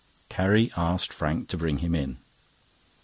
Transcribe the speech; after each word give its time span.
Carrie 0.29 0.71
asked 0.75 1.13
Frank 1.13 1.47
to 1.49 1.57
bring 1.57 1.77
him 1.77 1.93
in. 1.93 2.17